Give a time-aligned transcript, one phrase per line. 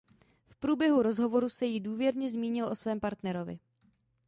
[0.47, 3.59] V průběhu rozhovoru se jí důvěrně zmínil o svém partnerovi.